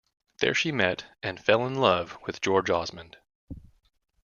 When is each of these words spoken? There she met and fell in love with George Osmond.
There 0.39 0.55
she 0.55 0.71
met 0.71 1.05
and 1.21 1.39
fell 1.39 1.63
in 1.67 1.75
love 1.75 2.17
with 2.25 2.41
George 2.41 2.71
Osmond. 2.71 3.17